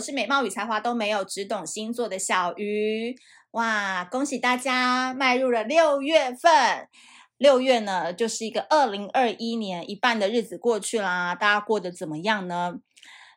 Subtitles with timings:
[0.00, 3.14] 是美貌与才华都没有，只懂星座的小鱼。
[3.52, 6.88] 哇，恭喜大家迈入了六月份。
[7.36, 11.34] 六月呢，就是一个二零二一年一半的日子过去啦。
[11.34, 12.74] 大家过得怎么样呢？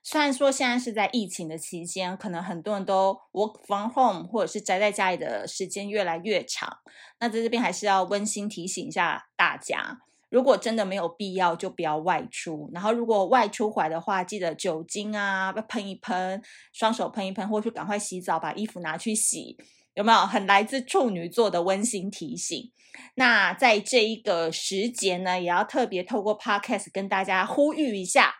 [0.03, 6.79] 虽然说现在是在疫情的期间，可能很多人都 work from home 或者是宅在家里的时间越来越长。
[7.21, 9.99] 那在这边还是要温馨提醒一下大家。
[10.33, 12.67] 如果真的没有必要，就不要外出。
[12.73, 16.41] 然后，如果外出回来的话，记得酒精啊，喷一喷，
[16.73, 19.55] 双手喷一喷，或者是赶快洗澡，把衣服拿去洗，
[19.93, 20.25] 有没有？
[20.25, 22.71] 很来自处女座的温馨提醒。
[23.13, 28.33] 那在这一个时节呢，也要特别透过 Podcast 跟大家呼吁一下。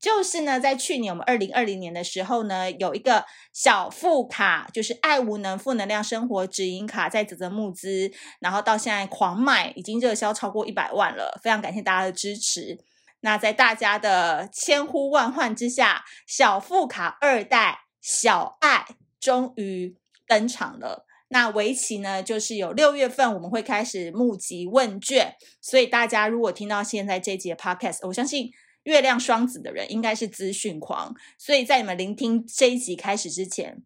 [0.00, 12.78] 就是呢，在去年我们二零二零年的时候呢，有一个小副卡，就是爱无能负能量生活指引卡，在泽泽募资，然后到现在狂卖，已经热销超过一百万了，非常感谢大家的支持。
[13.20, 18.86] 那在大家的千呼万唤之下，小副卡二代小爱
[19.20, 21.04] 终于登场了。
[21.28, 28.50] 那为期呢，就是有六月份我们会开始募集问卷，所以大家如果听到现在这节 Podcast，我相信。
[28.90, 33.82] 月亮双子的人应该是资讯狂，所以在你们聆听这一集开始之前，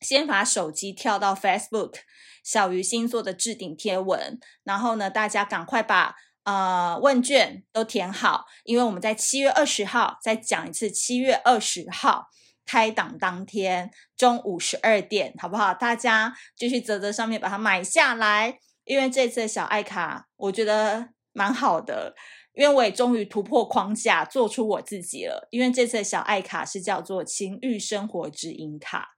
[0.00, 1.96] 先把手机跳到 Facebook
[2.42, 12.28] 小鱼星座的置顶贴文，然后呢，大家赶快把呃问卷都填好，因为我们在七月二十号再讲一次，七月二十号
[12.64, 15.74] 开档当天中午十二点，好不好？
[15.74, 22.14] 大家就去泽泽上面把它买下来，因为这次的小爱卡我觉得蛮好的。
[22.54, 25.48] 因为我也终于突破框架，做出我自己了。
[25.50, 29.16] 因为这次的小爱卡是叫做情欲生活指引卡，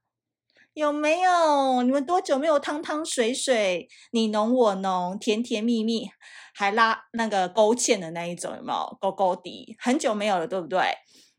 [0.73, 1.83] 有没有？
[1.83, 6.09] 你们多久没有汤汤水水，你侬我侬，甜甜蜜蜜，
[6.53, 8.97] 还拉那个勾芡的那一种，有没有？
[8.99, 10.79] 勾勾底，很久没有了，对不对？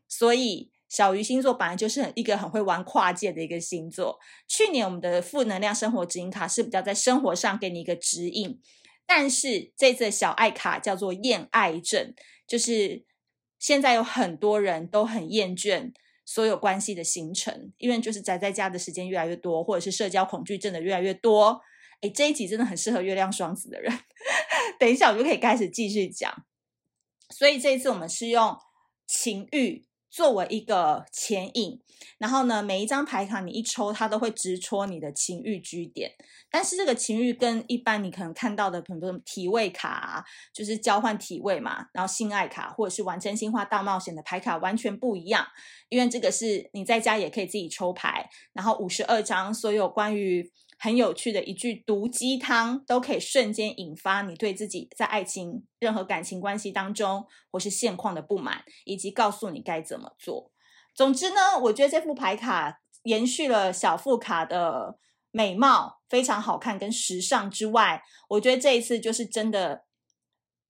[0.07, 4.17] 所以小鱼星座本来就是一个很会玩跨界的一个星座。
[4.47, 8.59] 去年我们的负能量生活指引卡是比较在生活上给你一个指引。
[9.11, 12.13] 但是这次小爱卡叫做厌爱症，
[12.47, 13.03] 就是
[13.57, 15.91] 现在有很多人都很厌倦
[16.23, 21.59] 所有关系的形成，因为就是宅在家的时间越来越多，或者是社交恐惧症的越来越多。
[22.01, 23.91] 诶，这一集真的很适合月亮双子的人。
[24.79, 26.45] 等一下我就可以开始继续讲。
[27.31, 28.55] 所以这一次我们是用
[29.07, 29.88] 情欲。
[30.09, 31.79] 作为一个前引，
[32.17, 36.11] 然后呢，每一张牌卡你一抽，它都会直戳你的情欲据点。
[36.49, 45.45] 但是这个情欲跟一般你可能看到的很多体位卡，就是交换体位嘛，然后性爱卡或者是玩真心话大冒险的牌卡完全不一样。
[45.89, 50.51] 因为这个是你在家也可以自己抽牌，然后五十二张所有关于。
[50.81, 60.53] 很有趣的一句毒鸡汤，都可以瞬间引发你对自己在爱情、任何感情关系当中或是现况的不满，以及告诉你该怎么做。
[60.95, 64.97] 总之呢，我觉得这副牌卡延续了小副卡的
[65.31, 69.83] 美貌，非常好看跟时尚之外，我觉得这一次就是真的，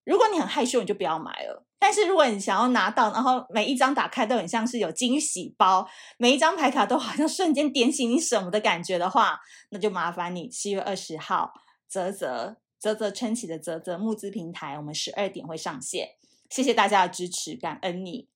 [0.03, 1.67] 如果你很害羞，你就不要买了。
[1.79, 11.53] 但是如果你想要拿到，然后每一张打开都很像是有惊喜包，每一张牌卡都好像瞬间点醒你什么的感觉的话，那就麻烦你七月二十号
[11.87, 16.09] 泽泽泽泽撑起的泽泽募资平台，我们十二点会上线。
[16.49, 18.27] 谢谢大家的支持，感恩你。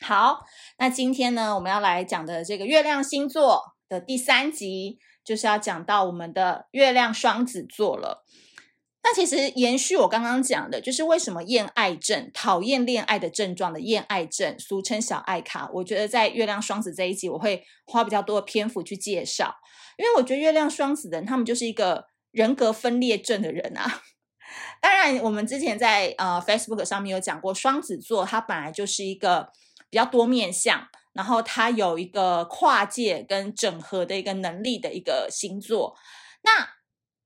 [0.00, 0.40] 好，
[0.78, 8.24] 那今天呢，我们要来讲的这个月亮星座的第三集，就是要讲到我们的月亮双子座了。
[9.02, 15.70] 那其实延续我刚刚讲的，就是为什么厌爱症、讨厌恋爱的症状的厌爱症，俗称小爱卡。
[15.72, 19.54] 我觉得在月亮双子这一集，我会花比较多的篇幅去介绍，
[19.96, 24.02] 因为我觉得月亮双子的人，他们就是一个人格分裂症的人啊。
[24.82, 29.50] 当然，我们之前在呃 Facebook 上面有讲过，双子座它本来就是一个
[29.88, 35.96] 比较多面相，然后它有一个跨界跟整合的一个能力的一个星座。
[36.42, 36.79] 那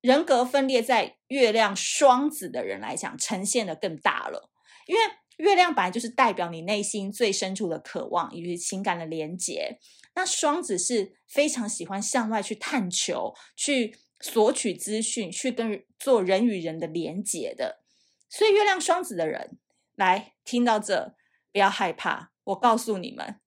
[0.04, 4.50] 人格分裂在月亮双子的人来讲，呈现的更大了。
[4.86, 5.00] 因为
[5.38, 9.78] 月亮本来就是代表你内心最深处的渴望以及情感的连结，
[10.14, 17.82] 那双子是非常喜欢向外去探求、去索取资讯、去跟做人与人的连结的。
[18.28, 19.56] 所以，月亮双子的人
[19.94, 21.14] 来听到这，
[21.50, 22.32] 不要害怕。
[22.44, 23.40] 我告诉你们，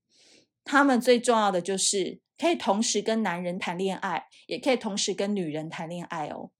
[0.63, 2.19] 他们最重要的就是。
[2.37, 6.51] 可以同时跟男人谈恋爱，也可以同时跟女人谈恋爱哦。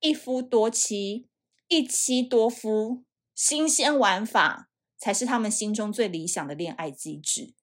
[0.00, 1.28] 一夫多妻，
[1.68, 4.68] 一妻多夫，新鲜玩法
[4.98, 7.54] 才是他们心中最理想的恋爱机制。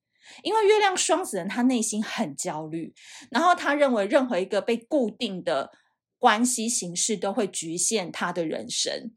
[0.44, 2.94] 因为月亮双子人他内心很焦虑，
[3.32, 5.72] 然后他认为任何一个被固定的
[6.18, 9.14] 关系形式都会局限他的人生。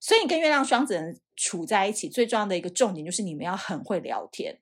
[0.00, 4.60] 所以你跟月亮双子人处在一起，最重要的一个重点就是你们要很会聊天。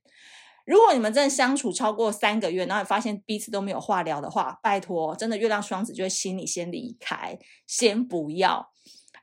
[0.65, 8.73] 如果你们真的相处超过三个月，然后你发现彼此都没有话聊的话，拜托，真的月亮双子就会请你先离开，先不要。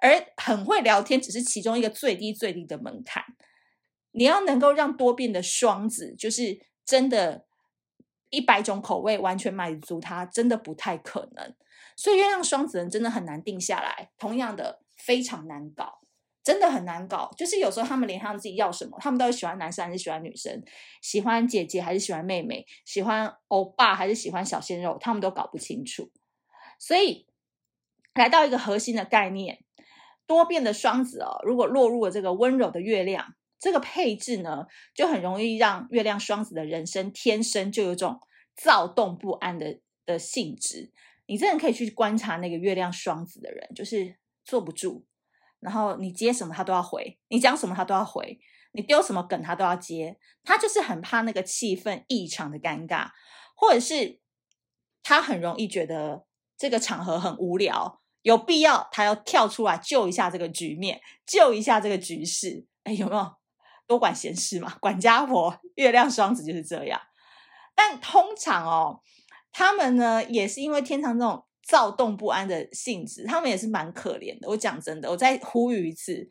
[0.01, 3.23] 而很会聊天只是其中一个最低最低的门槛，
[4.11, 7.45] 你要能够让多变的双子，就是真的，
[8.29, 11.53] 一百种口味完全满足他，真的不太可能。
[11.97, 15.99] 所以月亮双子人真的很难定下来，同样的非常难搞。
[16.43, 20.63] 真的很难搞，就是有时候他们连他们自己要什么，他们到底喜欢男生还是喜欢女生，
[21.01, 26.11] 喜欢姐姐还是喜欢妹妹，喜欢欧巴还是喜欢小鲜肉，他们都搞不清楚。
[26.79, 27.27] 所以
[28.13, 29.63] 来到一个核心的概念，
[30.25, 34.65] 多变的双子哦，如果落入了这个温柔的月亮，这个配置呢，
[34.95, 38.21] 就很容易让月亮双子的人生天生就有种
[38.55, 40.91] 躁动不安的的性质。
[41.27, 44.15] 你真的可以去观察那个月亮双子的人，就是
[44.45, 45.05] 坐不住。
[45.59, 48.39] 然后你接什么他都要回，你讲什么他都要回，
[48.71, 53.09] 你丢什么梗他都要接，他就是很怕那个气氛异常的尴尬，
[53.55, 54.19] 或者是
[55.03, 56.25] 他很容易觉得
[56.57, 62.65] 这个场合很无聊，有必要他要跳出来救一下这个局面，救一下这个局势。
[62.83, 63.33] 哎，有没有
[63.85, 64.77] 多管闲事嘛？
[64.79, 67.01] 管家婆，月亮双子就是这样。
[67.75, 69.01] 但通常哦，
[69.51, 71.45] 他们呢也是因为天长这种。
[71.69, 74.49] 躁动不安的性质，他们也是蛮可怜的。
[74.49, 76.27] 我讲真的，我再呼吁一次，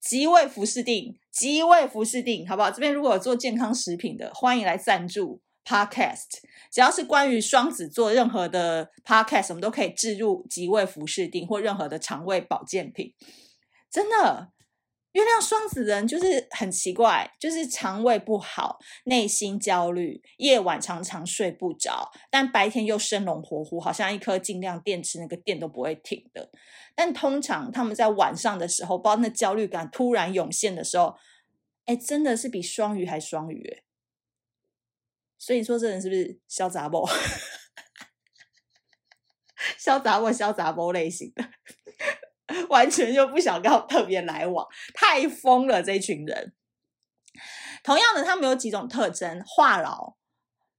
[0.00, 2.70] 吉味福适錠，吉味福适錠，好不好？
[2.70, 6.38] 这边如果有做健康食品的，欢迎来赞助 Podcast。
[6.70, 13.12] 只要是关于双子座任何的 Podcast，我们都可以置入吉味福适錠或任何的肠胃保健品，
[13.90, 14.52] 真的。
[15.12, 26.50] 月亮双子人就是很奇怪，就是肠胃不好，内心焦虑，夜晚常常睡不着，但白天又生龙活虎，好像一颗劲量电池，那个电都不会停的。
[26.94, 31.16] 但通常他们在晚上的时候，包括那焦虑感突然涌现的时候，
[31.86, 33.82] 哎，真的是比双鱼还双鱼。
[35.38, 37.04] 所以你说这人是不是小杂包？
[39.76, 41.42] 小杂包，小杂包类型的。
[42.68, 46.52] 完全就不想跟特别来往，太疯了这群人。
[47.82, 50.14] 同样的，他们有几种特征：话痨，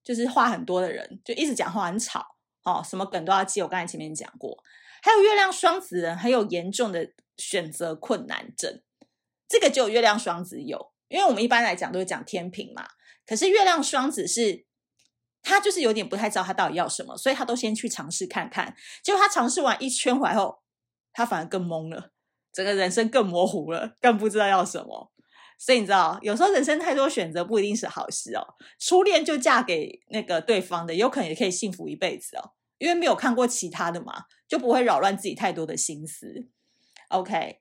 [0.03, 3.61] 就是话很多的人，就一直讲话很吵，哦，什么梗都要记。
[3.61, 4.63] 我刚才前面讲过，
[5.01, 8.81] 还有月亮双子人很有严重的选择困难症，
[9.47, 12.85] 这个只有月亮双子有，因为我们一般来讲都是讲天秤嘛，
[13.25, 14.65] 可是月亮双子是，
[15.41, 20.60] 他就是有点不太知道他到底要什么，所以他都先去尝试看看，结果他尝试完一圈回来后。
[21.13, 22.11] 他反而更懵了，
[22.51, 25.11] 整个人生更模糊了，更不知道要什么。
[25.57, 28.55] 所以你知道，有时候人生太多选择不一定是好事哦。
[28.79, 36.49] 初恋就嫁给那个对方的，有可能也可以幸福一辈子哦，因为没有看过其他的嘛，就不会扰乱自己太多的心思。
[37.09, 37.60] OK。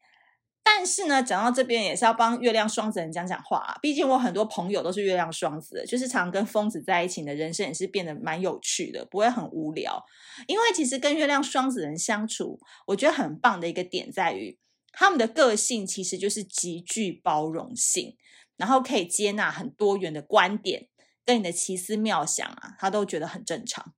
[0.63, 3.79] 但是呢，讲到这边也是要帮月亮双子人讲讲话啊。
[3.83, 10.03] 毕竟我很多朋友都是月亮双子，就是常跟疯子在一起的人生也是变得蛮有趣的，不会很无聊。
[10.47, 14.59] 因为其实跟月亮双子人相处，我觉得很棒的一个点在于，
[14.93, 18.17] 他们的个性其实就是极具包容性，
[18.57, 20.89] 然后可以接纳很多元的观点，
[21.25, 23.95] 跟你的奇思妙想啊，他都觉得很正常，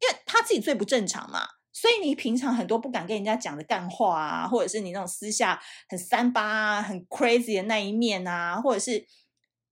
[0.00, 1.46] 因为他自己最不正常嘛。
[1.78, 9.06] 所以你平常很多不敢跟人家讲的干话啊，或者是你那种私下很三八啊、很 crazy 的那一面啊，或者是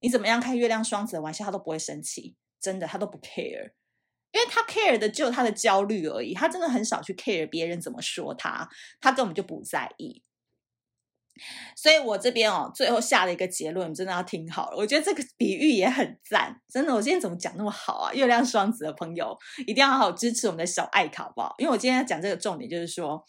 [0.00, 3.72] 你怎么样开月亮双子的玩笑，他都不会生气，真的他都不 care，
[4.32, 8.68] 因为他 care 的只有他的焦虑而已，他真的很少去 care 别人怎么说他，
[9.00, 10.22] 他根本就不在意。
[11.76, 14.76] 所以我这边哦，最后下了一个结论，你真的要听好了。
[14.76, 16.94] 我觉得这个比喻也很赞，真的。
[16.94, 18.12] 我今天怎么讲那么好啊？
[18.12, 19.36] 月亮双子的朋友
[19.66, 21.54] 一定要好好支持我们的小爱卡，好不好？
[21.58, 23.24] 因为我今天要讲这个重点，就是说，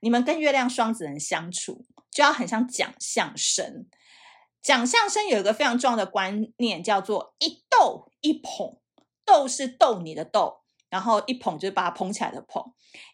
[0.00, 3.86] 你们跟月亮双子人相处，就要很像讲相声。
[4.62, 8.76] 讲相声有一个非常重要的观念，叫做一逗一捧。
[9.22, 10.59] 逗是逗你的逗，
[10.90, 12.62] 然后一捧就是把它捧起来的捧。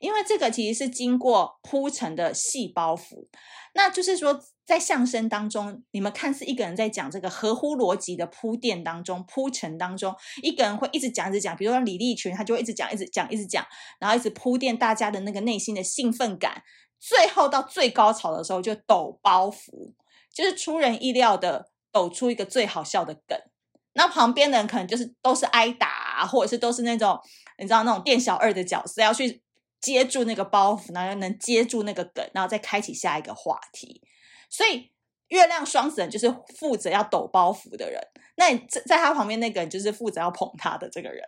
[0.00, 3.28] 因为这个其实是经过铺陈的细包袱。
[3.74, 11.54] 那就是说，在相声当中，你们看似一个人在讲这个合乎逻辑的铺垫当中、铺陈当中，一个人会一直讲、一直讲。
[11.54, 13.66] 比如说李立群，他就会一直讲、一直讲、一直讲，
[14.00, 16.62] 然后一直铺垫大家的那个内心的兴奋感。
[16.98, 19.92] 最后到最高潮的时候，就抖包袱，
[20.32, 23.38] 就是出人意料的抖出一个最好笑的梗。
[23.92, 27.18] 那旁边的人可能就是都是挨打，或者是都是那种
[27.58, 29.42] 你知道那种店小二的角色要去。
[29.78, 34.02] 接住那个包袱，然后能接住那个梗，然后再开启下一个话题。
[34.50, 34.90] 所以
[35.28, 38.00] 月亮双子人就是负责要抖包袱的人，
[38.36, 41.22] 那你在在他旁边那个人就是负责要捧他的这个人。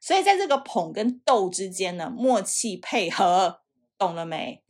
[0.00, 3.62] 所以在这个捧跟逗之间呢，默契配合，
[3.98, 4.62] 懂了没？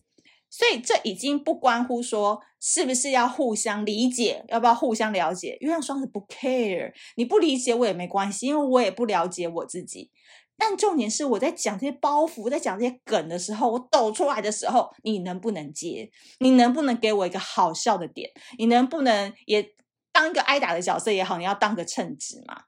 [0.49, 5.59] 所以这已经不关乎说是不是要互相理解，要不要互相了解。
[5.61, 10.13] 月亮双子不 care，你不理解我也没关系，因为我也不了解我自己。
[10.57, 16.11] 但重点是我在讲这些包袱，在讲这些梗的时候，我抖出来的时候，你能不能接？
[16.39, 18.31] 你能不能给我一个好笑的点？
[18.59, 19.75] 你能不能也
[20.13, 21.39] 当一个挨打的角色也好？
[21.39, 22.63] 你要当个称职嘛？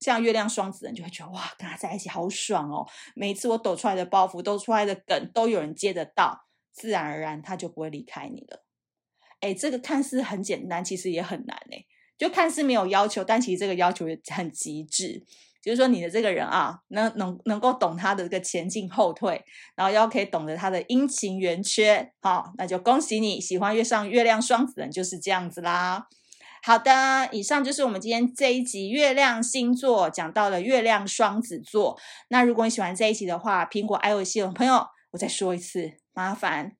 [0.00, 2.86] 像月亮双子人就会觉得哇，跟他在一起好爽哦！
[3.14, 6.46] 每次我抖出来的包袱、抖出来的梗，都有人接得到。
[6.72, 8.64] 自然而然，他就不会离开你了。
[9.40, 11.84] 哎，这个看似很简单，其实也很难哎。
[12.16, 15.24] 就看似没有要求，但其实这个要求也很极致。
[15.68, 19.44] 就是说，你的这个人啊，能能能够懂他的这个前进后退，
[19.76, 26.06] 然后要可以懂得他的阴晴圆缺，好，那就恭喜你，喜欢月上月亮双子人就是这样子啦。
[26.62, 31.98] 好的，以上就是我们今天这一集月亮星座讲到了月亮双子座。
[32.30, 35.98] 那如果你喜欢这一集的话，苹果 iOS 系统朋友，我再说一次。
[36.14, 36.72] 麻烦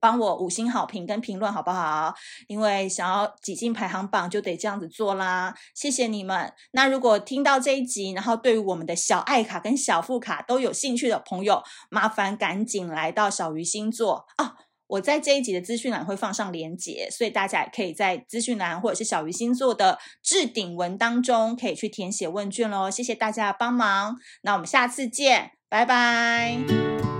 [0.00, 2.14] 帮我五星好评跟评论好不好？
[2.48, 5.54] 因为想要挤进排行榜，就得这样子做啦。
[5.74, 6.52] 谢谢你们。
[6.72, 14.54] 那如果听到这一集，然后对于我们的小爱卡跟小副卡都有兴趣的朋友，麻烦赶紧来到小鱼星座啊！
[14.86, 22.90] 我在这一集的资讯栏会放上连结，所以大家也可以在资讯栏或者是小鱼星座的置顶文当中可以去填写问卷喽。
[22.90, 27.19] 谢谢大家帮忙，那我们下次见，拜拜。